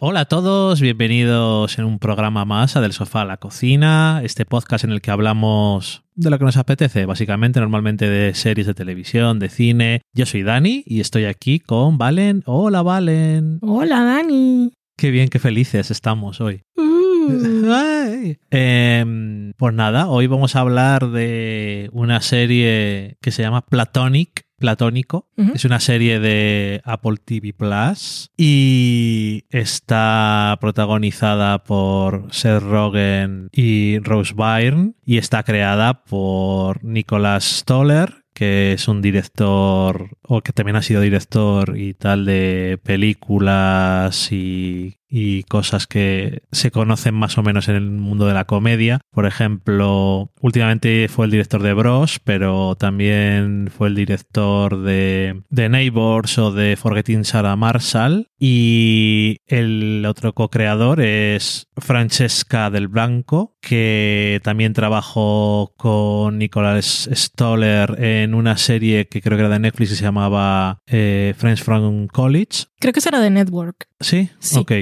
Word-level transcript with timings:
Hola 0.00 0.20
a 0.20 0.24
todos, 0.26 0.80
bienvenidos 0.80 1.76
en 1.80 1.84
un 1.84 1.98
programa 1.98 2.44
más 2.44 2.76
a 2.76 2.80
Del 2.80 2.92
Sofá 2.92 3.22
a 3.22 3.24
la 3.24 3.38
Cocina, 3.38 4.20
este 4.22 4.44
podcast 4.44 4.84
en 4.84 4.92
el 4.92 5.00
que 5.00 5.10
hablamos 5.10 6.04
de 6.14 6.30
lo 6.30 6.38
que 6.38 6.44
nos 6.44 6.56
apetece, 6.56 7.04
básicamente, 7.04 7.58
normalmente 7.58 8.08
de 8.08 8.32
series 8.34 8.68
de 8.68 8.74
televisión, 8.74 9.40
de 9.40 9.48
cine. 9.48 10.02
Yo 10.14 10.24
soy 10.24 10.44
Dani 10.44 10.84
y 10.86 11.00
estoy 11.00 11.24
aquí 11.24 11.58
con 11.58 11.98
Valen. 11.98 12.44
Hola, 12.46 12.82
Valen. 12.82 13.58
Hola, 13.60 14.04
Dani. 14.04 14.70
Qué 14.96 15.10
bien, 15.10 15.30
qué 15.30 15.40
felices 15.40 15.90
estamos 15.90 16.40
hoy. 16.40 16.62
Mm. 17.28 19.50
Pues 19.58 19.74
nada, 19.74 20.08
hoy 20.08 20.26
vamos 20.28 20.56
a 20.56 20.60
hablar 20.60 21.10
de 21.10 21.90
una 21.92 22.22
serie 22.22 23.18
que 23.20 23.30
se 23.30 23.42
llama 23.42 23.66
Platonic. 23.66 24.47
Platónico. 24.58 25.28
Es 25.54 25.64
una 25.64 25.80
serie 25.80 26.18
de 26.18 26.80
Apple 26.84 27.16
TV 27.24 27.52
Plus 27.52 28.30
y 28.36 29.44
está 29.50 30.56
protagonizada 30.60 31.62
por 31.62 32.26
Seth 32.30 32.62
Rogen 32.62 33.48
y 33.52 33.98
Rose 34.00 34.34
Byrne 34.34 34.94
y 35.04 35.18
está 35.18 35.44
creada 35.44 36.04
por 36.04 36.84
Nicholas 36.84 37.44
Stoller 37.44 38.24
que 38.38 38.72
es 38.72 38.86
un 38.86 39.02
director 39.02 40.10
o 40.22 40.42
que 40.42 40.52
también 40.52 40.76
ha 40.76 40.82
sido 40.82 41.00
director 41.00 41.76
y 41.76 41.94
tal 41.94 42.24
de 42.24 42.78
películas 42.84 44.30
y, 44.30 44.97
y 45.08 45.42
cosas 45.44 45.86
que 45.86 46.42
se 46.52 46.70
conocen 46.70 47.14
más 47.14 47.38
o 47.38 47.42
menos 47.42 47.68
en 47.68 47.76
el 47.76 47.90
mundo 47.90 48.26
de 48.26 48.34
la 48.34 48.44
comedia. 48.44 49.00
Por 49.10 49.26
ejemplo, 49.26 50.30
últimamente 50.40 51.08
fue 51.08 51.26
el 51.26 51.32
director 51.32 51.62
de 51.62 51.72
Bros, 51.72 52.20
pero 52.22 52.76
también 52.76 53.70
fue 53.76 53.88
el 53.88 53.94
director 53.94 54.82
de, 54.82 55.42
de 55.48 55.68
Neighbors 55.68 56.38
o 56.38 56.52
de 56.52 56.76
Forgetting 56.76 57.24
Sarah 57.24 57.56
Marshall. 57.56 58.28
Y 58.38 59.38
el 59.46 60.04
otro 60.06 60.32
co-creador 60.34 61.00
es 61.00 61.66
Francesca 61.76 62.70
del 62.70 62.88
Blanco, 62.88 63.56
que 63.60 64.40
también 64.44 64.72
trabajó 64.72 65.74
con 65.76 66.38
Nicholas 66.38 67.08
Stoller 67.12 68.02
en 68.02 68.34
una 68.34 68.56
serie 68.56 69.08
que 69.08 69.20
creo 69.20 69.36
que 69.36 69.44
era 69.44 69.52
de 69.52 69.58
Netflix 69.58 69.92
y 69.92 69.96
se 69.96 70.04
llamaba 70.04 70.80
eh, 70.86 71.34
Friends 71.36 71.62
from 71.62 72.06
College. 72.08 72.66
Creo 72.78 72.92
que 72.92 73.00
será 73.00 73.20
de 73.20 73.30
Network. 73.30 73.88
¿Sí? 74.00 74.30
Sí. 74.38 74.58
Ok. 74.58 74.72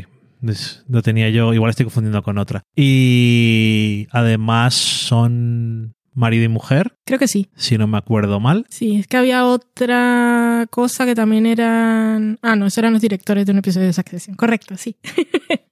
Des- 0.47 0.85
Lo 0.89 1.03
tenía 1.03 1.29
yo, 1.31 1.53
igual 1.55 1.71
estoy 1.71 1.85
confundiendo 1.85 2.23
con 2.23 2.39
otra. 2.39 2.63
Y 2.77 4.07
además 4.11 4.75
son 4.75 5.96
marido 6.17 6.45
y 6.45 6.49
mujer, 6.49 6.95
Creo 7.05 7.19
que 7.21 7.29
sí. 7.29 7.49
si 7.55 7.79
no 7.79 7.87
me 7.87 7.99
acuerdo 7.99 8.41
mal. 8.41 8.67
Sí, 8.71 8.97
es 8.97 9.07
que 9.07 9.17
había 9.17 9.45
otra 9.45 10.67
cosa 10.71 11.07
que 11.07 11.15
también 11.15 11.47
eran... 11.47 12.39
Ah, 12.43 12.57
no, 12.57 12.67
esos 12.67 12.79
eran 12.79 12.93
los 12.95 13.03
directores 13.03 13.47
de 13.47 13.53
un 13.53 13.59
episodio 13.59 13.87
de 13.87 13.93
Succession. 13.93 14.35
Correcto, 14.37 14.77
sí. 14.77 14.97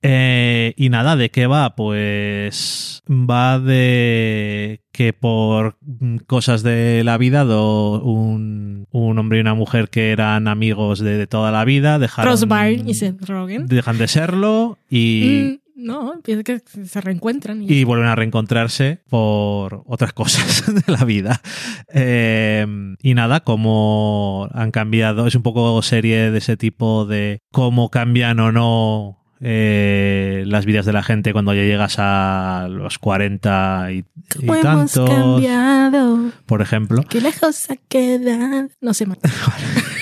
Eh, 0.07 0.75
y 0.77 0.91
nada, 0.91 1.17
¿de 1.17 1.31
qué 1.31 1.47
va? 1.47 1.75
Pues 1.75 3.03
va 3.09 3.59
de 3.59 4.83
que 4.93 5.15
por 5.15 5.79
cosas 6.27 6.63
de 6.63 7.03
la 7.05 7.17
vida, 7.17 7.45
do- 7.45 8.03
un, 8.03 8.87
un 8.91 9.19
hombre 9.19 9.39
y 9.39 9.41
una 9.41 9.55
mujer 9.55 9.89
que 9.89 10.11
eran 10.11 10.47
amigos 10.47 10.99
de, 10.99 11.17
de 11.17 11.27
toda 11.27 11.51
la 11.51 11.65
vida 11.65 11.99
dejaron, 11.99 12.31
Ross 12.33 12.47
Byrne 12.47 12.83
y 12.91 12.93
Seth 12.93 13.25
Rogen. 13.27 13.67
dejan 13.67 13.97
de 13.97 14.07
serlo 14.09 14.77
y, 14.91 15.59
Mm, 15.64 15.64
no, 15.85 16.15
empieza 16.15 16.43
que 16.43 16.61
se 16.61 17.01
reencuentran. 17.01 17.63
Y, 17.63 17.73
y 17.73 17.85
vuelven 17.85 18.09
a 18.09 18.15
reencontrarse 18.17 19.01
por 19.09 19.83
otras 19.87 20.13
cosas 20.13 20.65
de 20.87 20.93
la 20.93 21.05
vida. 21.05 21.41
Eh, 21.93 22.67
y 23.03 23.15
nada, 23.15 23.41
como 23.41 24.49
han 24.53 24.71
cambiado, 24.71 25.27
es 25.27 25.35
un 25.35 25.43
poco 25.43 25.81
serie 25.83 26.31
de 26.31 26.39
ese 26.39 26.57
tipo 26.57 27.05
de 27.07 27.41
cómo 27.53 27.91
cambian 27.91 28.41
o 28.41 28.51
no 28.51 29.21
eh, 29.41 30.45
las 30.47 30.65
vidas 30.65 30.87
de 30.87 30.93
la 30.95 31.03
gente 31.03 31.33
cuando 31.33 31.53
ya 31.53 31.63
llegas 31.63 31.97
a 31.99 32.67
los 32.71 32.99
40 32.99 33.89
y, 33.93 33.97
y 33.97 34.05
¿Cómo 34.47 34.55
hemos 34.55 34.93
tantos, 34.93 35.11
cambiado? 35.11 36.31
por 36.47 36.63
ejemplo. 36.63 37.03
Qué 37.09 37.21
lejos 37.21 37.71
ha 37.71 37.77
quedado. 37.77 38.69
No 38.81 38.95
sé 38.95 39.07
más. 39.07 39.19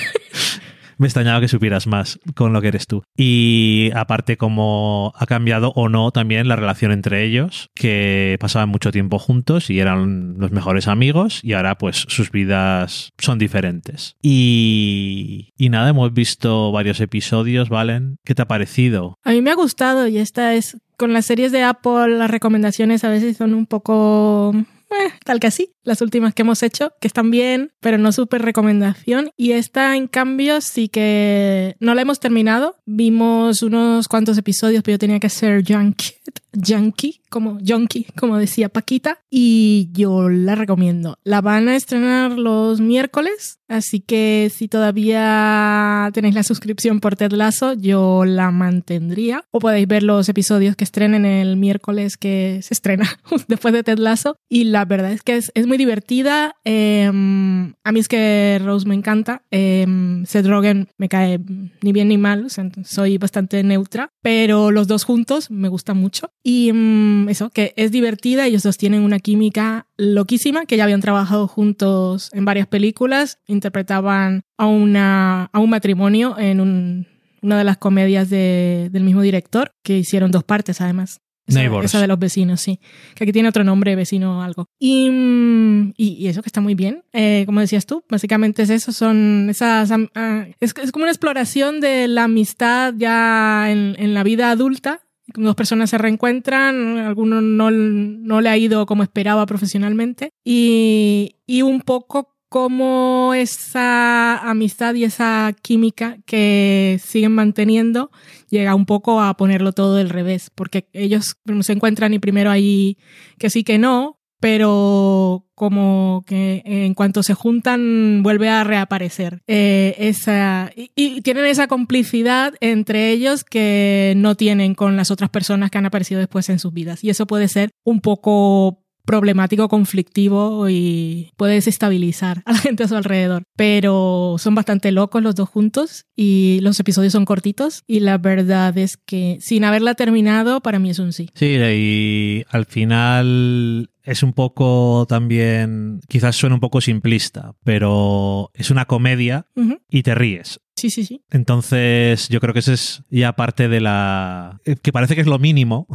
Me 0.97 1.07
extrañaba 1.07 1.41
que 1.41 1.47
supieras 1.47 1.87
más 1.87 2.19
con 2.35 2.53
lo 2.53 2.61
que 2.61 2.69
eres 2.69 2.87
tú. 2.87 3.03
Y 3.15 3.91
aparte, 3.95 4.37
como 4.37 5.13
ha 5.15 5.25
cambiado 5.25 5.71
o 5.75 5.89
no 5.89 6.11
también 6.11 6.47
la 6.47 6.55
relación 6.55 6.91
entre 6.91 7.23
ellos, 7.23 7.69
que 7.75 8.37
pasaban 8.39 8.69
mucho 8.69 8.91
tiempo 8.91 9.19
juntos 9.19 9.69
y 9.69 9.79
eran 9.79 10.35
los 10.37 10.51
mejores 10.51 10.87
amigos, 10.87 11.39
y 11.43 11.53
ahora 11.53 11.77
pues 11.77 12.05
sus 12.07 12.31
vidas 12.31 13.11
son 13.17 13.39
diferentes. 13.39 14.15
Y, 14.21 15.53
y 15.57 15.69
nada, 15.69 15.89
hemos 15.89 16.13
visto 16.13 16.71
varios 16.71 16.99
episodios, 17.01 17.69
¿valen? 17.69 18.17
¿Qué 18.23 18.35
te 18.35 18.41
ha 18.41 18.47
parecido? 18.47 19.17
A 19.23 19.31
mí 19.31 19.41
me 19.41 19.51
ha 19.51 19.55
gustado 19.55 20.07
y 20.07 20.17
esta 20.17 20.53
es... 20.53 20.77
Con 20.95 21.11
las 21.11 21.25
series 21.25 21.51
de 21.51 21.63
Apple, 21.63 22.17
las 22.17 22.29
recomendaciones 22.29 23.03
a 23.03 23.09
veces 23.09 23.35
son 23.37 23.55
un 23.55 23.65
poco... 23.65 24.53
eh, 24.55 25.11
tal 25.25 25.39
que 25.39 25.47
así, 25.47 25.72
las 25.83 26.01
últimas 26.01 26.33
que 26.33 26.41
hemos 26.41 26.63
hecho, 26.63 26.93
que 26.99 27.07
están 27.07 27.31
bien, 27.31 27.71
pero 27.79 27.97
no 27.97 28.11
súper 28.11 28.41
recomendación. 28.41 29.31
Y 29.37 29.51
esta, 29.51 29.95
en 29.95 30.07
cambio, 30.07 30.61
sí 30.61 30.89
que 30.89 31.75
no 31.79 31.93
la 31.95 32.01
hemos 32.01 32.19
terminado. 32.19 32.75
Vimos 32.85 33.61
unos 33.61 34.07
cuantos 34.07 34.37
episodios, 34.37 34.83
pero 34.83 34.95
yo 34.95 34.99
tenía 34.99 35.19
que 35.19 35.29
ser 35.29 35.63
junkie, 35.67 36.15
junkie, 36.53 37.21
como 37.29 37.57
junkie, 37.65 38.05
como 38.15 38.37
decía 38.37 38.69
Paquita, 38.69 39.19
y 39.29 39.89
yo 39.93 40.29
la 40.29 40.55
recomiendo. 40.55 41.17
La 41.23 41.41
van 41.41 41.67
a 41.67 41.75
estrenar 41.75 42.37
los 42.37 42.79
miércoles, 42.79 43.59
así 43.67 43.99
que 43.99 44.51
si 44.53 44.67
todavía 44.67 46.09
tenéis 46.13 46.35
la 46.35 46.43
suscripción 46.43 46.99
por 46.99 47.15
Ted 47.15 47.31
Lasso, 47.31 47.73
yo 47.73 48.25
la 48.25 48.51
mantendría. 48.51 49.45
O 49.51 49.59
podéis 49.59 49.87
ver 49.87 50.03
los 50.03 50.29
episodios 50.29 50.75
que 50.75 50.83
estrenen 50.83 51.25
el 51.25 51.57
miércoles 51.57 52.17
que 52.17 52.59
se 52.61 52.73
estrena 52.73 53.19
después 53.47 53.73
de 53.73 53.83
Ted 53.83 53.97
Lasso. 53.97 54.37
Y 54.47 54.65
la 54.65 54.85
verdad 54.85 55.11
es 55.11 55.23
que 55.23 55.37
es, 55.37 55.51
es 55.55 55.67
muy 55.67 55.72
divertida. 55.77 56.55
Eh, 56.65 57.05
a 57.07 57.91
mí 57.91 57.99
es 57.99 58.07
que 58.07 58.59
Rose 58.63 58.87
me 58.87 58.95
encanta. 58.95 59.43
Eh, 59.51 59.85
Seth 60.25 60.45
Rogen 60.45 60.87
me 60.97 61.09
cae 61.09 61.39
ni 61.81 61.91
bien 61.91 62.07
ni 62.07 62.17
mal, 62.17 62.47
soy 62.83 63.17
bastante 63.17 63.63
neutra. 63.63 64.09
Pero 64.21 64.71
los 64.71 64.87
dos 64.87 65.03
juntos 65.03 65.49
me 65.51 65.67
gustan 65.67 65.97
mucho. 65.97 66.31
Y 66.43 66.71
mm, 66.73 67.29
eso, 67.29 67.49
que 67.49 67.73
es 67.77 67.91
divertida. 67.91 68.45
Ellos 68.47 68.63
dos 68.63 68.77
tienen 68.77 69.01
una 69.03 69.19
química 69.19 69.87
loquísima, 69.97 70.65
que 70.65 70.77
ya 70.77 70.83
habían 70.83 71.01
trabajado 71.01 71.47
juntos 71.47 72.29
en 72.33 72.45
varias 72.45 72.67
películas. 72.67 73.39
Interpretaban 73.47 74.43
a, 74.57 74.67
una, 74.67 75.45
a 75.51 75.59
un 75.59 75.69
matrimonio 75.69 76.37
en 76.37 76.59
un- 76.61 77.07
una 77.41 77.57
de 77.57 77.63
las 77.65 77.77
comedias 77.77 78.29
de- 78.29 78.89
del 78.93 79.03
mismo 79.03 79.21
director, 79.21 79.71
que 79.83 79.97
hicieron 79.97 80.31
dos 80.31 80.45
partes 80.45 80.79
además. 80.79 81.19
Esa, 81.45 81.59
Neighbours. 81.59 81.85
esa 81.85 81.99
de 81.99 82.07
los 82.07 82.17
vecinos, 82.19 82.61
sí. 82.61 82.79
Que 83.15 83.25
aquí 83.25 83.33
tiene 83.33 83.49
otro 83.49 83.63
nombre, 83.63 83.95
vecino 83.95 84.39
o 84.39 84.41
algo. 84.41 84.67
Y, 84.79 85.09
mm, 85.09 85.93
y, 85.97 86.13
y 86.13 86.27
eso 86.27 86.41
que 86.41 86.47
está 86.47 86.61
muy 86.61 86.75
bien. 86.75 87.03
Eh, 87.11 87.43
como 87.45 87.59
decías 87.59 87.85
tú, 87.85 88.03
básicamente 88.09 88.63
es 88.63 88.69
eso, 88.69 88.91
son 88.91 89.47
esas... 89.49 89.91
ah, 89.91 90.45
es, 90.59 90.73
es 90.81 90.91
como 90.91 91.03
una 91.03 91.11
exploración 91.11 91.81
de 91.81 92.07
la 92.07 92.25
amistad 92.25 92.93
ya 92.97 93.69
en, 93.71 93.95
en 93.99 94.13
la 94.13 94.23
vida 94.23 94.51
adulta. 94.51 95.01
Dos 95.35 95.55
personas 95.55 95.89
se 95.89 95.97
reencuentran, 95.97 96.97
alguno 96.97 97.41
no, 97.41 97.71
no 97.71 98.41
le 98.41 98.49
ha 98.49 98.57
ido 98.57 98.85
como 98.85 99.03
esperaba 99.03 99.45
profesionalmente. 99.45 100.29
Y, 100.45 101.37
y 101.47 101.61
un 101.61 101.81
poco 101.81 102.35
cómo 102.53 103.33
esa 103.33 104.37
amistad 104.47 104.93
y 104.93 105.05
esa 105.05 105.55
química 105.63 106.19
que 106.27 107.01
siguen 107.03 107.31
manteniendo 107.31 108.11
llega 108.47 108.75
un 108.75 108.85
poco 108.85 109.19
a 109.21 109.35
ponerlo 109.35 109.71
todo 109.71 109.95
del 109.95 110.11
revés, 110.11 110.51
porque 110.53 110.87
ellos 110.93 111.35
no 111.45 111.63
se 111.63 111.73
encuentran 111.73 112.13
y 112.13 112.19
primero 112.19 112.51
ahí 112.51 112.99
que 113.39 113.49
sí 113.49 113.63
que 113.63 113.79
no, 113.79 114.19
pero 114.39 115.47
como 115.55 116.23
que 116.27 116.61
en 116.63 116.93
cuanto 116.93 117.23
se 117.23 117.33
juntan 117.33 118.21
vuelve 118.21 118.49
a 118.49 118.63
reaparecer 118.63 119.41
eh, 119.47 119.95
esa 119.97 120.69
y, 120.75 120.91
y 120.95 121.21
tienen 121.21 121.45
esa 121.45 121.65
complicidad 121.65 122.53
entre 122.59 123.09
ellos 123.09 123.43
que 123.43 124.13
no 124.15 124.35
tienen 124.35 124.75
con 124.75 124.95
las 124.95 125.09
otras 125.09 125.31
personas 125.31 125.71
que 125.71 125.79
han 125.79 125.87
aparecido 125.87 126.19
después 126.19 126.49
en 126.49 126.59
sus 126.59 126.71
vidas 126.71 127.03
y 127.03 127.09
eso 127.09 127.25
puede 127.25 127.47
ser 127.47 127.71
un 127.83 127.99
poco 127.99 128.82
problemático, 129.05 129.67
conflictivo 129.69 130.69
y 130.69 131.31
puede 131.37 131.53
desestabilizar 131.55 132.41
a 132.45 132.53
la 132.53 132.59
gente 132.59 132.83
a 132.83 132.87
su 132.87 132.95
alrededor. 132.95 133.43
Pero 133.55 134.35
son 134.39 134.55
bastante 134.55 134.91
locos 134.91 135.21
los 135.21 135.35
dos 135.35 135.49
juntos 135.49 136.05
y 136.15 136.59
los 136.61 136.79
episodios 136.79 137.13
son 137.13 137.25
cortitos 137.25 137.83
y 137.87 137.99
la 137.99 138.17
verdad 138.17 138.77
es 138.77 138.97
que 138.97 139.37
sin 139.41 139.63
haberla 139.63 139.95
terminado 139.95 140.61
para 140.61 140.79
mí 140.79 140.89
es 140.89 140.99
un 140.99 141.13
sí. 141.13 141.29
Sí, 141.33 141.57
y 141.57 142.45
al 142.49 142.65
final 142.65 143.89
es 144.03 144.23
un 144.23 144.33
poco 144.33 145.05
también, 145.07 146.01
quizás 146.07 146.35
suena 146.35 146.55
un 146.55 146.61
poco 146.61 146.81
simplista, 146.81 147.53
pero 147.63 148.51
es 148.53 148.69
una 148.69 148.85
comedia 148.85 149.47
y 149.89 150.03
te 150.03 150.15
ríes. 150.15 150.59
Sí, 150.75 150.89
sí, 150.89 151.05
sí. 151.05 151.23
Entonces, 151.29 152.27
yo 152.29 152.39
creo 152.39 152.53
que 152.53 152.59
eso 152.59 152.73
es 152.73 153.03
ya 153.09 153.33
parte 153.33 153.69
de 153.69 153.79
la. 153.79 154.59
que 154.81 154.91
parece 154.91 155.15
que 155.15 155.21
es 155.21 155.27
lo 155.27 155.39
mínimo, 155.39 155.87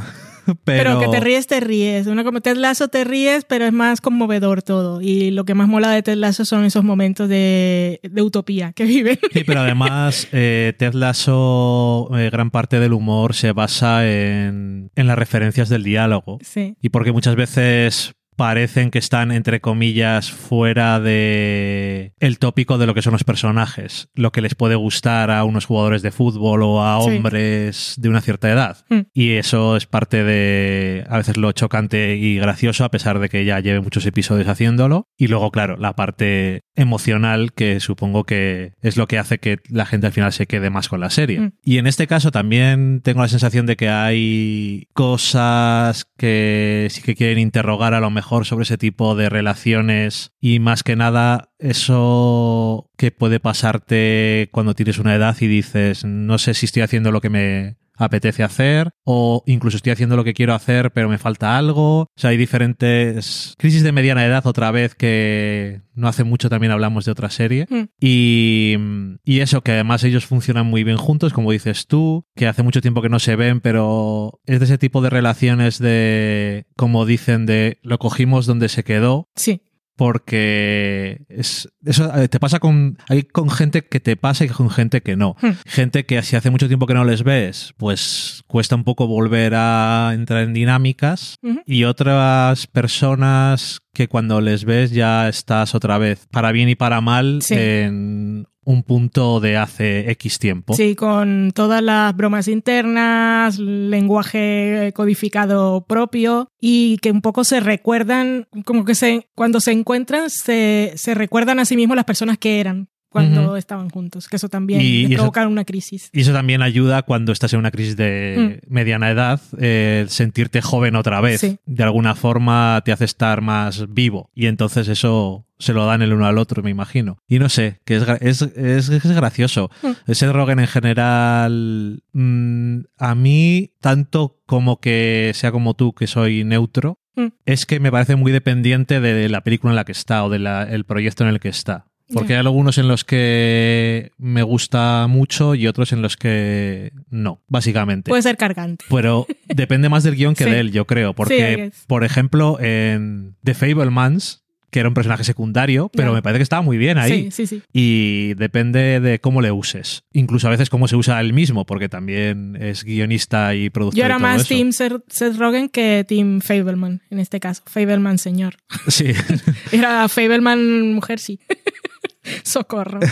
pero... 0.65 0.99
Pero 0.99 1.01
que 1.01 1.09
te 1.09 1.21
ríes, 1.21 1.47
te 1.47 1.61
ríes. 1.61 2.07
Una 2.07 2.25
como 2.25 2.41
Ted 2.41 2.57
Lasso 2.57 2.89
te 2.89 3.05
ríes, 3.05 3.45
pero 3.45 3.67
es 3.67 3.73
más 3.73 4.01
conmovedor 4.01 4.63
todo. 4.63 5.01
Y 5.01 5.31
lo 5.31 5.45
que 5.45 5.55
más 5.55 5.69
mola 5.69 5.91
de 5.91 6.03
Ted 6.03 6.17
Lasso 6.17 6.45
son 6.45 6.65
esos 6.65 6.85
momentos 6.85 7.29
de, 7.29 8.01
de 8.03 8.23
utopía 8.23 8.73
que 8.73 8.85
viven. 8.85 9.19
Sí, 9.33 9.45
pero 9.45 9.61
además 9.61 10.27
eh, 10.33 10.73
Ted 10.79 10.95
Lasso, 10.95 12.09
eh, 12.17 12.31
gran 12.31 12.51
parte 12.51 12.81
del 12.81 12.93
humor 12.93 13.35
se 13.35 13.53
basa 13.53 14.09
en, 14.09 14.91
en 14.97 15.07
las 15.07 15.19
referencias 15.19 15.69
del 15.69 15.85
diálogo. 15.85 16.39
Sí. 16.43 16.77
Y 16.81 16.89
porque 16.89 17.13
muchas 17.13 17.37
veces 17.37 18.15
parecen 18.39 18.93
que 18.93 19.01
están, 19.01 19.33
entre 19.33 19.61
comillas, 19.61 20.31
fuera 20.31 21.01
de 21.01 22.13
el 22.21 22.39
tópico 22.39 22.79
de 22.79 22.87
lo 22.87 22.95
que 22.95 23.03
son 23.03 23.13
los 23.13 23.25
personajes, 23.25 24.11
lo 24.15 24.31
que 24.31 24.41
les 24.43 24.55
puede 24.55 24.77
gustar 24.77 25.33
a 25.33 25.43
unos 25.43 25.67
jugadores 25.67 26.03
de 26.03 26.13
fútbol 26.13 26.63
o 26.63 26.85
a 26.85 27.03
Sí. 27.03 27.17
hombres 27.17 27.95
de 27.99 28.09
una 28.09 28.21
cierta 28.21 28.49
edad. 28.49 28.77
Mm. 28.91 29.01
Y 29.13 29.33
eso 29.33 29.77
es 29.77 29.87
parte 29.87 30.23
de 30.23 31.05
a 31.11 31.17
veces 31.17 31.37
lo 31.37 31.51
chocante 31.51 32.15
y 32.17 32.37
gracioso, 32.37 32.85
a 32.85 32.91
pesar 32.93 33.19
de 33.19 33.29
que 33.29 33.45
ya 33.45 33.59
lleve 33.59 33.81
muchos 33.81 34.07
episodios 34.07 34.47
haciéndolo. 34.47 35.09
Y 35.17 35.27
luego, 35.27 35.51
claro, 35.51 35.77
la 35.77 35.97
parte 35.97 36.61
emocional, 36.77 37.53
que 37.53 37.81
supongo 37.81 38.23
que 38.23 38.73
es 38.83 38.97
lo 38.97 39.09
que 39.09 39.19
hace 39.19 39.39
que 39.39 39.59
la 39.69 39.85
gente 39.85 40.07
al 40.07 40.13
final 40.13 40.33
se 40.33 40.47
quede 40.47 40.71
más 40.71 40.89
con 40.89 41.01
la 41.01 41.11
serie. 41.11 41.41
Mm. 41.41 41.53
Y 41.65 41.79
en 41.79 41.89
este 41.89 42.07
caso 42.07 42.31
también 42.31 43.01
tengo 43.03 43.21
la 43.23 43.29
sensación 43.29 43.67
de 43.67 43.77
que 43.77 43.89
hay 43.89 44.87
cosas 44.93 46.07
que 46.17 46.87
sí 46.91 47.03
que 47.03 47.17
quieren 47.17 47.41
interrogar 47.41 47.95
a 47.95 48.01
lo 48.01 48.11
mejor 48.11 48.28
sobre 48.29 48.65
ese 48.65 48.79
tipo 48.79 49.15
de 49.15 49.29
relaciones 49.29 50.33
y 50.41 50.61
más 50.61 50.83
que 50.83 50.97
nada 50.97 51.51
eso 51.59 52.91
que 52.97 53.11
puede 53.11 53.41
pasarte 53.41 54.49
cuando 54.53 54.75
tienes 54.75 54.99
una 54.99 55.15
edad 55.15 55.37
y 55.41 55.47
dices 55.47 56.05
no 56.05 56.39
sé 56.39 56.55
si 56.55 56.67
estoy 56.67 56.83
haciendo 56.83 57.11
lo 57.11 57.21
que 57.21 57.31
me 57.31 57.77
apetece 57.99 58.43
hacer 58.43 58.91
o 59.05 59.43
incluso 59.47 59.77
estoy 59.77 59.93
haciendo 59.93 60.17
lo 60.17 60.25
que 60.25 60.35
quiero 60.35 60.55
hacer 60.55 60.93
pero 60.93 61.09
me 61.09 61.19
falta 61.19 61.59
algo. 61.59 62.01
O 62.03 62.09
sea, 62.17 62.31
hay 62.31 62.37
diferentes 62.37 63.55
crisis 63.59 63.83
de 63.83 63.93
mediana 63.93 64.25
edad 64.25 64.47
otra 64.47 64.71
vez 64.71 64.95
que 64.95 65.83
no 65.95 66.09
hace 66.09 66.25
mucho 66.25 66.49
también 66.49 66.73
hablamos 66.73 67.05
de 67.05 67.13
otra 67.13 67.29
serie. 67.29 67.67
Mm. 67.69 67.83
Y, 68.01 68.77
y 69.25 69.41
eso, 69.41 69.63
que 69.63 69.73
además 69.73 70.05
ellos 70.05 70.27
funcionan 70.27 70.67
muy 70.67 70.85
bien 70.85 70.97
juntos, 70.97 71.33
como 71.33 71.51
dices 71.53 71.87
tú, 71.87 72.25
que 72.37 72.47
hace 72.47 72.63
mucho 72.63 72.81
tiempo 72.81 73.03
que 73.03 73.09
no 73.09 73.19
se 73.19 73.37
ven, 73.37 73.61
pero 73.61 74.41
es 74.47 74.61
de 74.61 74.65
ese 74.67 74.79
tipo 74.79 75.03
de 75.03 75.11
relaciones 75.11 75.79
de, 75.79 76.67
como 76.77 77.05
dicen, 77.05 77.47
de 77.47 77.79
lo 77.83 77.99
cogimos 77.99 78.47
donde 78.47 78.69
se 78.69 78.85
quedó, 78.85 79.29
Sí. 79.35 79.63
Porque 79.99 81.23
es, 81.29 81.69
eso 81.85 82.17
eh, 82.17 82.29
te 82.29 82.39
pasa 82.39 82.61
con, 82.61 82.99
hay 83.09 83.25
con 83.25 83.51
gente 83.51 83.83
que 83.83 83.99
te 83.99 84.17
pasa 84.17 84.45
y 84.45 84.49
con 84.49 84.71
gente 84.71 85.03
que 85.03 85.17
no. 85.17 85.37
Hmm. 85.43 85.51
Gente 85.67 86.07
que 86.07 86.23
si 86.23 86.37
hace 86.37 86.51
mucho 86.51 86.69
tiempo 86.69 86.87
que 86.87 86.95
no 86.95 87.05
les 87.05 87.25
ves, 87.25 87.75
pues 87.77 88.45
cuesta 88.47 88.77
un 88.77 88.85
poco 88.85 89.09
volver 89.09 89.55
a 89.57 90.13
entrar 90.15 90.45
en 90.45 90.55
dinámicas 90.55 91.35
y 91.67 91.83
otras 91.83 92.69
personas 92.69 93.81
que 93.93 94.07
cuando 94.07 94.41
les 94.41 94.65
ves 94.65 94.93
ya 94.93 95.29
estás 95.29 95.75
otra 95.75 95.99
vez, 95.99 96.29
para 96.31 96.53
bien 96.53 96.69
y 96.69 96.77
para 96.77 97.01
mal, 97.01 97.41
Sí. 97.43 97.55
en 97.55 98.47
un 98.69 98.83
punto 98.83 99.41
de 99.41 99.57
hace 99.57 100.11
X 100.11 100.39
tiempo. 100.39 100.75
Sí, 100.75 100.95
con 100.95 101.53
todas 101.55 101.83
las 101.83 102.15
bromas 102.15 102.49
internas, 102.49 103.59
lenguaje 103.59 104.93
codificado 104.95 105.87
propio 105.87 106.51
y 106.61 106.99
que 106.99 107.11
un 107.11 107.23
poco 107.23 107.45
se 107.45 107.61
recuerdan, 107.61 108.47
como 108.67 108.85
que 108.85 108.95
se, 108.95 109.27
cuando 109.35 109.61
se 109.61 109.73
encuentran, 109.73 110.29
se, 110.29 110.93
se 110.97 111.15
recuerdan 111.15 111.61
a 111.61 111.65
sí 111.65 111.77
mismos 111.77 111.97
las 111.97 112.05
personas 112.05 112.37
que 112.37 112.61
eran 112.61 112.91
cuando 113.09 113.57
estaban 113.57 113.89
juntos, 113.91 114.29
que 114.29 114.37
eso 114.37 114.49
también 114.49 114.81
Y- 114.83 115.15
provoca 115.15 115.47
una 115.47 115.65
crisis. 115.65 116.11
Y 116.13 116.21
eso 116.21 116.33
también 116.33 116.63
ayuda 116.63 117.03
cuando 117.03 117.33
estás 117.33 117.53
en 117.53 117.59
una 117.61 117.71
crisis 117.71 117.97
de 117.97 118.61
mediana 118.69 119.11
edad, 119.11 119.41
eh, 119.59 120.05
sentirte 120.09 120.61
joven 120.63 120.97
otra 120.97 121.21
vez. 121.21 121.41
Sí. 121.41 121.59
De 121.67 121.83
alguna 121.85 122.15
forma 122.15 122.83
te 122.85 122.93
hace 122.93 123.05
estar 123.05 123.41
más 123.41 123.93
vivo. 123.93 124.31
Y 124.35 124.47
entonces 124.47 124.89
eso 124.89 125.47
se 125.59 125.73
lo 125.73 125.87
dan 125.87 126.03
el 126.03 126.13
uno 126.13 126.27
al 126.27 126.39
otro, 126.39 126.63
me 126.63 126.71
imagino. 126.71 127.19
Y 127.27 127.39
no 127.41 127.49
sé, 127.49 127.81
que 127.85 127.97
es, 127.97 128.05
es, 128.21 128.43
es, 128.43 128.89
es 128.91 129.11
gracioso. 129.13 129.71
Mm. 129.83 129.91
Ese 130.07 130.33
Rogen 130.33 130.61
en 130.61 130.67
general, 130.69 132.03
mm, 132.13 132.81
a 132.99 133.15
mí, 133.15 133.73
tanto 133.81 134.39
como 134.47 134.81
que 134.81 135.33
sea 135.35 135.51
como 135.53 135.75
tú, 135.75 135.93
que 135.95 136.07
soy 136.07 136.45
neutro, 136.45 136.99
Mm. 137.17 137.33
es 137.47 137.67
que 137.67 137.81
me 137.81 137.91
parece 137.91 138.15
muy 138.15 138.31
dependiente 138.31 139.01
de 139.01 139.29
la 139.29 139.41
película 139.41 139.73
en 139.73 139.77
la 139.77 139.85
que 139.85 139.91
está 139.91 140.23
o 140.25 140.31
del 140.31 140.85
proyecto 140.87 141.25
en 141.25 141.31
el 141.31 141.41
que 141.41 141.49
está. 141.49 141.87
Porque 142.13 142.33
hay 142.35 142.39
algunos 142.41 142.79
en 142.79 142.89
los 142.89 143.05
que 143.05 144.13
me 144.19 144.43
gusta 144.43 145.07
mucho 145.09 145.55
y 145.55 145.67
otros 145.67 145.93
en 145.93 146.01
los 146.03 146.17
que 146.17 146.93
no, 147.11 147.43
básicamente. 147.49 148.09
Puede 148.09 148.23
ser 148.23 148.37
cargante. 148.37 148.85
Pero 148.89 149.27
depende 149.49 149.89
más 149.89 150.05
del 150.05 150.17
guion 150.17 150.35
que 150.35 150.45
Sí. 150.45 150.51
de 150.51 150.61
él, 150.61 150.73
yo 150.73 150.87
creo. 150.87 151.11
Sí, 151.11 151.15
Porque, 151.17 151.57
guess. 151.57 151.85
por 151.87 152.05
ejemplo, 152.05 152.59
en 152.61 153.37
The 153.45 153.55
Fablemans, 153.55 154.45
que 154.71 154.81
era 154.81 154.89
un 154.91 154.95
personaje 154.95 155.25
secundario, 155.25 155.91
pero 155.95 156.13
me 156.13 156.21
parece 156.21 156.41
que 156.41 156.43
estaba 156.43 156.61
muy 156.61 156.77
bien 156.77 156.99
ahí. 156.99 157.31
Sí, 157.31 157.31
sí, 157.31 157.47
sí. 157.47 157.63
Y 157.73 158.35
depende 158.35 159.01
de 159.01 159.19
cómo 159.19 159.41
le 159.41 159.51
uses. 159.51 160.05
Incluso 160.13 160.47
a 160.47 160.51
veces 160.51 160.69
cómo 160.69 160.89
se 160.89 160.97
usa 160.97 161.19
él 161.23 161.33
mismo, 161.33 161.65
porque 161.65 161.89
también 161.89 162.55
es 162.61 162.85
guionista 162.85 163.55
y 163.55 163.71
productor. 163.71 163.99
Yo 163.99 164.05
era 164.05 164.17
todo 164.17 164.27
más 164.29 164.43
eso. 164.43 164.49
Team 164.55 164.73
Seth 164.73 165.37
Rogen 165.39 165.71
que 165.71 166.05
Team 166.07 166.43
Fableman, 166.43 167.01
en 167.11 167.19
este 167.19 167.41
caso. 167.41 167.63
Fableman 167.67 168.19
señor. 168.19 168.57
Sí. 168.89 169.07
Era 169.73 170.07
Fableman 170.09 170.93
mujer, 170.93 171.19
sí. 171.19 171.41
Socorro. 172.45 173.01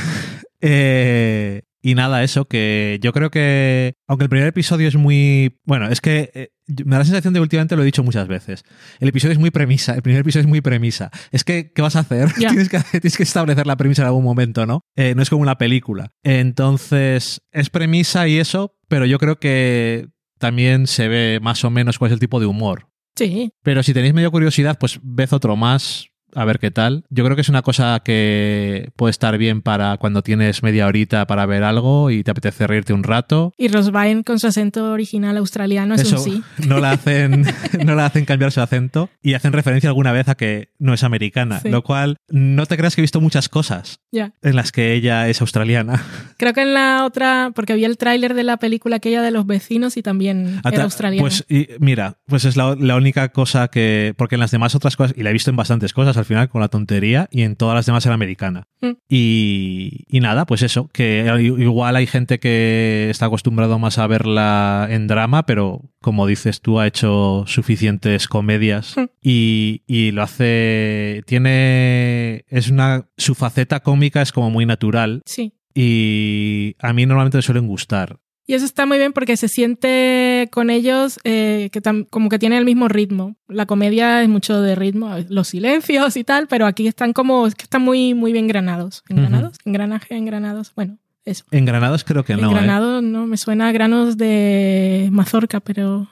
Eh, 0.69 1.63
y 1.83 1.95
nada, 1.95 2.25
eso, 2.25 2.47
que 2.47 2.99
yo 3.01 3.13
creo 3.13 3.31
que, 3.31 3.95
aunque 4.09 4.25
el 4.25 4.31
primer 4.31 4.49
episodio 4.49 4.89
es 4.89 4.97
muy... 4.97 5.61
Bueno, 5.65 5.87
es 5.89 6.01
que 6.01 6.31
eh, 6.35 6.49
me 6.85 6.93
da 6.93 6.99
la 7.01 7.05
sensación 7.05 7.33
de 7.35 7.39
que 7.39 7.43
últimamente 7.43 7.77
lo 7.77 7.83
he 7.83 7.85
dicho 7.85 8.03
muchas 8.03 8.27
veces. 8.27 8.65
El 8.99 9.09
episodio 9.09 9.35
es 9.35 9.39
muy 9.39 9.53
premisa, 9.53 9.95
el 9.95 10.03
primer 10.03 10.23
episodio 10.23 10.41
es 10.41 10.49
muy 10.49 10.63
premisa. 10.63 11.11
Es 11.31 11.45
que, 11.45 11.71
¿qué 11.73 11.83
vas 11.83 11.95
a 11.95 12.01
hacer? 12.01 12.33
Tienes, 12.39 12.69
que, 12.69 12.81
tienes 12.91 13.17
que 13.17 13.23
establecer 13.23 13.67
la 13.67 13.77
premisa 13.77 14.03
en 14.03 14.07
algún 14.07 14.25
momento, 14.25 14.67
¿no? 14.67 14.81
Eh, 14.97 15.15
no 15.15 15.23
es 15.23 15.31
como 15.31 15.43
una 15.43 15.59
película. 15.59 16.11
Entonces, 16.25 17.43
es 17.53 17.71
premisa 17.71 18.27
y 18.27 18.39
eso, 18.39 18.77
pero 18.89 19.07
yo 19.07 19.19
creo 19.19 19.39
que 19.39 20.09
también 20.39 20.87
se 20.89 21.07
ve 21.07 21.39
más 21.41 21.65
o 21.65 21.71
menos 21.71 21.99
cuál 21.99 22.11
es 22.11 22.15
el 22.15 22.21
tipo 22.21 22.41
de 22.41 22.47
humor. 22.47 22.89
Sí, 23.15 23.53
Pero 23.63 23.83
si 23.83 23.95
tenéis 23.95 24.13
medio 24.13 24.31
curiosidad, 24.31 24.77
pues 24.79 25.01
ved 25.03 25.33
otro 25.33 25.57
más, 25.57 26.09
a 26.35 26.45
ver 26.45 26.59
qué 26.59 26.71
tal. 26.71 27.05
Yo 27.11 27.25
creo 27.25 27.35
que 27.37 27.43
es 27.43 27.49
una 27.49 27.63
cosa 27.63 28.01
que 28.05 28.91
puede 28.97 29.11
estar 29.11 29.37
bien 29.39 29.63
para 29.63 29.97
cuando 29.97 30.23
tienes 30.23 30.63
media 30.63 30.87
horita 30.87 31.27
para 31.27 31.47
ver 31.47 31.63
algo 31.63 32.11
y 32.11 32.23
te 32.25 32.31
apetece 32.31 32.67
reírte 32.67 32.93
un 32.93 33.03
rato. 33.05 33.53
y 33.57 33.69
Ross 33.69 33.91
Byrne 33.91 34.23
con 34.25 34.39
su 34.39 34.47
acento 34.47 34.93
original 34.93 35.37
australiano 35.37 35.95
es 35.95 36.03
Eso 36.03 36.17
un 36.17 36.23
sí. 36.23 36.43
no 36.69 36.79
la 36.79 36.91
hacen, 36.93 37.45
no 37.85 37.95
la 37.95 38.07
hacen 38.07 38.25
cambiar 38.25 38.53
su 38.53 38.61
acento 38.61 39.09
y 39.23 39.35
hacen 39.35 39.53
referencia 39.53 39.89
alguna 39.89 40.13
vez 40.13 40.29
a 40.29 40.35
que 40.35 40.71
no 40.79 40.93
es 40.95 41.03
americana, 41.05 41.61
Sí. 41.61 41.69
lo 41.71 41.83
cual 41.83 42.17
no 42.29 42.67
te 42.67 42.77
creas 42.77 42.95
que 42.95 43.01
he 43.01 43.05
visto 43.05 43.21
muchas 43.21 43.49
cosas 43.49 44.01
Ya. 44.13 44.33
en 44.43 44.57
las 44.57 44.73
que 44.73 44.93
ella 44.95 45.29
es 45.29 45.41
australiana. 45.41 46.03
Creo 46.39 46.53
que 46.53 46.63
en 46.63 46.75
la 46.75 47.05
otra, 47.05 47.53
porque 47.55 47.75
vi 47.75 47.85
el 47.85 47.97
tráiler 47.97 48.35
de 48.35 48.43
la 48.43 48.57
película 48.59 48.97
aquella 48.97 49.23
de 49.23 49.31
los 49.31 49.47
vecinos 49.47 49.97
y 49.97 50.03
también 50.03 50.61
era 50.65 50.85
australiano. 50.85 51.23
Pues 51.23 51.45
y, 51.49 51.69
mira, 51.79 52.19
pues 52.27 52.45
es 52.45 52.57
la, 52.57 52.75
la 52.79 52.97
única 52.97 53.31
cosa 53.31 53.69
que. 53.69 54.15
Porque 54.19 54.35
en 54.37 54.41
las 54.41 54.51
demás 54.51 54.75
otras 54.75 54.97
cosas, 54.97 55.17
y 55.17 55.23
la 55.23 55.31
he 55.31 55.33
visto 55.33 55.51
en 55.51 55.57
bastantes 55.57 55.93
cosas 55.93 56.16
al 56.17 56.25
final 56.25 56.49
con 56.49 56.61
la 56.61 56.69
tontería, 56.69 57.29
y 57.31 57.43
en 57.43 57.57
todas 57.57 57.75
las 57.75 57.87
demás 57.87 58.05
era 58.07 58.15
americana. 58.15 58.67
Mm. 58.81 58.91
Y, 59.09 60.05
y 60.09 60.21
nada, 60.21 60.47
pues 60.47 60.63
eso, 60.63 60.89
que 60.93 61.27
igual 61.41 61.97
hay 61.97 62.07
gente 62.07 62.39
que 62.39 63.09
está 63.11 63.27
acostumbrado 63.27 63.79
más 63.79 63.99
a 63.99 64.07
verla 64.07 64.87
en 64.91 65.07
drama, 65.07 65.47
pero 65.47 65.83
como 66.01 66.27
dices 66.27 66.61
tú, 66.61 66.79
ha 66.81 66.87
hecho 66.87 67.45
suficientes 67.47 68.29
comedias 68.29 68.97
Mm. 68.97 69.05
y, 69.23 69.83
y 69.87 70.11
lo 70.13 70.23
hace. 70.23 71.23
Tiene. 71.27 72.45
Es 72.49 72.71
una. 72.71 73.07
Su 73.17 73.35
faceta 73.35 73.81
cómica 73.81 74.23
es 74.23 74.33
como 74.33 74.51
muy 74.51 74.67
natural. 74.67 75.23
Sí. 75.27 75.53
Y 75.75 76.75
a 76.81 76.93
mí 76.93 77.05
normalmente 77.07 77.39
me 77.39 77.43
suelen 77.43 77.67
gustar. 77.67 78.19
Y 78.49 78.55
eso 78.55 78.65
está 78.65 78.87
muy 78.87 78.99
bien 78.99 79.13
porque 79.13 79.37
se 79.37 79.49
siente 79.49 80.49
con 80.53 80.71
ellos 80.71 81.19
eh, 81.25 81.69
que 81.73 81.83
como 82.11 82.29
que 82.29 82.39
tienen 82.39 82.59
el 82.59 82.65
mismo 82.65 82.87
ritmo. 82.87 83.37
La 83.49 83.67
comedia 83.67 84.23
es 84.23 84.29
mucho 84.29 84.63
de 84.63 84.77
ritmo, 84.77 85.13
los 85.29 85.49
silencios 85.49 86.17
y 86.17 86.23
tal, 86.23 86.47
pero 86.47 86.67
aquí 86.67 86.87
están 86.87 87.13
como, 87.13 87.49
es 87.49 87.57
que 87.57 87.65
están 87.65 87.83
muy, 87.83 88.15
muy 88.15 88.33
bien 88.33 88.47
granados. 88.47 89.03
¿Engranados? 89.09 89.59
Engranaje, 89.65 90.17
engranados. 90.17 90.73
Bueno, 90.77 90.99
eso. 91.25 91.45
Engranados 91.51 92.05
creo 92.05 92.25
que 92.25 92.37
no. 92.37 92.43
¿eh? 92.43 92.53
Engranado, 92.53 93.03
no, 93.03 93.27
me 93.27 93.37
suena 93.37 93.69
a 93.69 93.73
granos 93.73 94.17
de 94.17 95.09
mazorca, 95.11 95.59
pero 95.59 96.09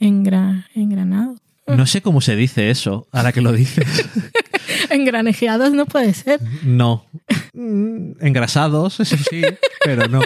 engra, 0.00 0.66
engranado. 0.74 1.36
No 1.66 1.86
sé 1.86 2.02
cómo 2.02 2.20
se 2.20 2.36
dice 2.36 2.70
eso, 2.70 3.08
ahora 3.12 3.32
que 3.32 3.40
lo 3.40 3.52
dices. 3.52 4.08
Engranejeados 4.90 5.72
no 5.72 5.86
puede 5.86 6.12
ser. 6.14 6.40
No. 6.62 7.06
Mm, 7.54 8.12
Engrasados, 8.20 9.00
eso 9.00 9.16
sí, 9.16 9.42
pero 9.84 10.08
no. 10.08 10.20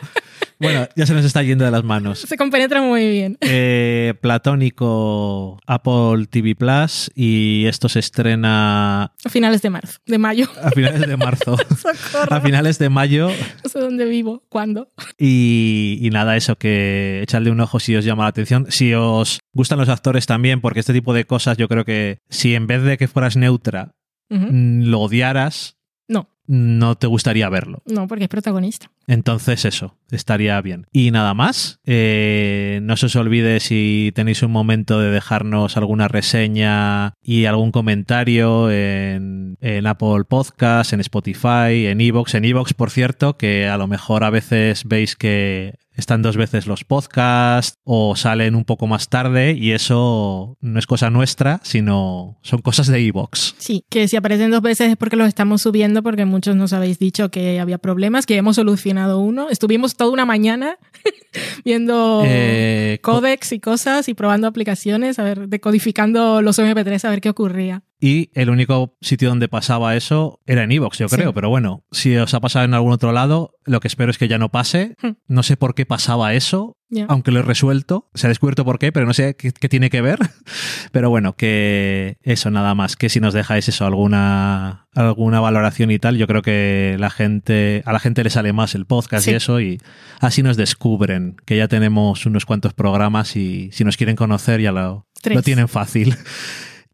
Bueno, 0.60 0.88
ya 0.96 1.06
se 1.06 1.14
nos 1.14 1.24
está 1.24 1.42
yendo 1.42 1.64
de 1.64 1.70
las 1.70 1.84
manos. 1.84 2.18
Se 2.20 2.36
compenetra 2.36 2.82
muy 2.82 3.08
bien. 3.08 3.38
Eh, 3.40 4.14
Platónico 4.20 5.58
Apple 5.66 6.26
TV 6.30 6.54
Plus 6.54 7.10
y 7.14 7.64
esto 7.66 7.88
se 7.88 8.00
estrena 8.00 9.04
A 9.24 9.28
finales 9.30 9.62
de 9.62 9.70
marzo, 9.70 9.98
de 10.06 10.18
mayo. 10.18 10.46
a 10.62 10.70
finales 10.70 11.06
de 11.06 11.16
marzo. 11.16 11.56
Socorro. 11.76 12.34
A 12.34 12.40
finales 12.40 12.78
de 12.78 12.88
mayo 12.88 13.28
No 13.62 13.70
sé 13.70 13.78
dónde 13.80 14.04
vivo, 14.04 14.42
cuándo. 14.48 14.90
y, 15.18 15.98
y 16.00 16.10
nada, 16.10 16.36
eso, 16.36 16.56
que 16.56 17.20
echarle 17.22 17.50
un 17.50 17.60
ojo 17.60 17.78
si 17.80 17.94
os 17.96 18.04
llama 18.04 18.24
la 18.24 18.30
atención. 18.30 18.66
Si 18.70 18.92
os 18.94 19.40
gustan 19.52 19.78
los 19.78 19.88
actores 19.88 20.26
también, 20.26 20.60
porque 20.60 20.80
este 20.80 20.92
tipo 20.92 21.14
de 21.14 21.24
cosas 21.24 21.56
yo 21.56 21.68
creo 21.68 21.84
que 21.84 22.18
si 22.28 22.54
en 22.54 22.66
vez 22.66 22.82
de 22.82 22.96
que 22.98 23.08
fueras 23.08 23.36
neutra 23.36 23.94
mm, 24.28 24.82
lo 24.84 25.00
odiaras, 25.00 25.76
No, 26.08 26.28
no 26.46 26.96
te 26.96 27.06
gustaría 27.06 27.48
verlo. 27.48 27.82
no, 27.86 28.06
porque 28.08 28.24
es 28.24 28.30
protagonista. 28.30 28.90
Entonces 29.08 29.64
eso, 29.64 29.96
estaría 30.10 30.60
bien. 30.60 30.86
Y 30.92 31.10
nada 31.10 31.32
más, 31.32 31.80
eh, 31.86 32.78
no 32.82 32.96
se 32.98 33.06
os 33.06 33.16
olvide 33.16 33.58
si 33.58 34.12
tenéis 34.14 34.42
un 34.42 34.52
momento 34.52 35.00
de 35.00 35.10
dejarnos 35.10 35.78
alguna 35.78 36.08
reseña 36.08 37.14
y 37.22 37.46
algún 37.46 37.72
comentario 37.72 38.70
en, 38.70 39.56
Apple 39.86 40.24
Podcast, 40.28 40.92
en 40.92 41.00
Spotify, 41.00 41.86
en 41.86 42.02
Evox. 42.02 42.34
En 42.34 42.44
Evox, 42.44 42.74
por 42.74 42.90
cierto, 42.90 43.38
que 43.38 43.66
a 43.66 43.78
lo 43.78 43.86
mejor 43.86 44.24
a 44.24 44.30
veces 44.30 44.84
veis 44.84 45.16
que 45.16 45.72
están 45.94 46.22
dos 46.22 46.36
veces 46.36 46.66
los 46.66 46.84
podcasts 46.84 47.74
o 47.82 48.14
salen 48.14 48.54
un 48.54 48.64
poco 48.64 48.86
más 48.86 49.08
tarde 49.08 49.54
y 49.58 49.72
eso 49.72 50.56
no 50.60 50.78
es 50.78 50.86
cosa 50.86 51.10
nuestra, 51.10 51.60
sino 51.64 52.38
son 52.42 52.60
cosas 52.60 52.86
de 52.86 53.04
Evox. 53.04 53.56
Sí, 53.58 53.84
que 53.90 54.06
si 54.06 54.16
aparecen 54.16 54.52
dos 54.52 54.62
veces 54.62 54.90
es 54.90 54.96
porque 54.96 55.16
los 55.16 55.26
estamos 55.26 55.62
subiendo, 55.62 56.02
porque 56.04 56.24
muchos 56.24 56.54
nos 56.54 56.72
habéis 56.72 57.00
dicho 57.00 57.30
que 57.30 57.58
había 57.58 57.78
problemas, 57.78 58.26
que 58.26 58.36
hemos 58.36 58.56
solucionado 58.56 58.97
uno. 59.06 59.48
Estuvimos 59.50 59.94
toda 59.96 60.10
una 60.12 60.24
mañana 60.24 60.78
viendo 61.64 62.22
Eh, 62.24 62.98
co- 63.02 63.12
códex 63.12 63.52
y 63.52 63.60
cosas 63.60 64.08
y 64.08 64.14
probando 64.14 64.46
aplicaciones, 64.46 65.18
a 65.18 65.24
ver, 65.24 65.48
decodificando 65.48 66.42
los 66.42 66.58
MP3 66.58 67.04
a 67.04 67.10
ver 67.10 67.20
qué 67.20 67.30
ocurría. 67.30 67.82
Y 68.00 68.30
el 68.34 68.48
único 68.50 68.96
sitio 69.00 69.28
donde 69.28 69.48
pasaba 69.48 69.96
eso 69.96 70.40
era 70.46 70.62
en 70.62 70.70
Evox, 70.72 70.98
yo 70.98 71.08
Sí. 71.08 71.16
creo. 71.16 71.34
Pero 71.34 71.48
bueno, 71.48 71.84
si 71.90 72.16
os 72.16 72.32
ha 72.32 72.40
pasado 72.40 72.64
en 72.64 72.74
algún 72.74 72.92
otro 72.92 73.12
lado, 73.12 73.54
lo 73.64 73.80
que 73.80 73.88
espero 73.88 74.10
es 74.10 74.18
que 74.18 74.28
ya 74.28 74.38
no 74.38 74.50
pase. 74.50 74.94
Hmm. 75.02 75.12
No 75.26 75.42
sé 75.42 75.56
por 75.56 75.74
qué 75.74 75.84
pasaba 75.84 76.32
eso, 76.34 76.76
Aunque 77.08 77.30
lo 77.30 77.40
he 77.40 77.42
resuelto. 77.42 78.08
Se 78.14 78.26
ha 78.26 78.28
descubierto 78.28 78.64
por 78.64 78.78
qué, 78.78 78.92
pero 78.92 79.04
no 79.06 79.12
sé 79.12 79.36
qué, 79.36 79.52
qué 79.52 79.68
tiene 79.68 79.90
que 79.90 80.00
ver. 80.00 80.18
Pero 80.92 81.10
bueno, 81.10 81.34
que 81.36 82.16
eso 82.22 82.50
nada 82.50 82.74
más. 82.74 82.96
Que 82.96 83.10
si 83.10 83.20
nos 83.20 83.34
dejáis 83.34 83.68
eso, 83.68 83.84
alguna, 83.84 84.86
alguna 84.94 85.40
valoración 85.40 85.90
y 85.90 85.98
tal, 85.98 86.16
yo 86.16 86.26
creo 86.26 86.40
que 86.40 86.96
la 86.98 87.10
gente, 87.10 87.82
a 87.84 87.92
la 87.92 88.00
gente 88.00 88.24
le 88.24 88.30
sale 88.30 88.54
más 88.54 88.74
el 88.74 88.86
podcast 88.86 89.26
Sí. 89.26 89.32
y 89.32 89.34
eso. 89.34 89.60
Y 89.60 89.80
así 90.20 90.42
nos 90.42 90.56
descubren 90.56 91.36
que 91.44 91.58
ya 91.58 91.68
tenemos 91.68 92.24
unos 92.24 92.46
cuantos 92.46 92.72
programas 92.72 93.36
y 93.36 93.70
si 93.72 93.84
nos 93.84 93.96
quieren 93.98 94.16
conocer 94.16 94.60
ya 94.62 94.72
lo, 94.72 95.06
Tres. 95.20 95.36
lo 95.36 95.42
tienen 95.42 95.68
fácil. 95.68 96.16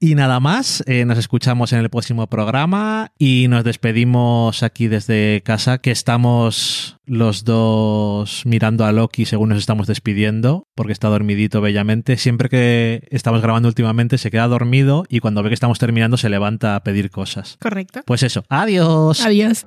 Y 0.01 0.15
nada 0.15 0.41
más, 0.41 0.83
eh, 0.87 1.05
nos 1.05 1.19
escuchamos 1.19 1.73
en 1.73 1.81
el 1.81 1.91
próximo 1.91 2.27
programa 2.27 3.13
y 3.19 3.47
nos 3.49 3.65
despedimos 3.65 4.63
aquí 4.63 4.89
desde 4.89 5.43
casa, 5.45 5.79
que 5.79 5.91
estamos 5.91 6.99
los 7.07 7.45
dos 7.45 8.43
mirando 8.45 8.85
a 8.85 8.93
Loki 8.93 9.25
según 9.25 9.51
nos 9.51 9.59
estamos 9.59 9.87
despidiendo, 9.87 10.69
porque 10.75 10.93
está 10.93 11.09
dormidito 11.09 11.61
bellamente. 11.61 12.17
Siempre 12.17 12.49
que 12.49 13.07
estamos 13.11 13.41
grabando 13.41 13.69
últimamente 13.69 14.19
se 14.19 14.31
queda 14.31 14.47
dormido 14.47 15.05
y 15.09 15.21
cuando 15.21 15.43
ve 15.43 15.51
que 15.51 15.55
estamos 15.55 15.79
terminando 15.79 16.17
se 16.17 16.29
levanta 16.29 16.77
a 16.77 16.83
pedir 16.83 17.11
cosas. 17.11 17.57
Correcto. 17.61 18.03
Pues 18.05 18.23
eso, 18.23 18.45
adiós. 18.49 19.25
Adiós. 19.25 19.67